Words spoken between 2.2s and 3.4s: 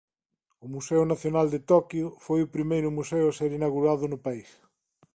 foi o primeiro museo a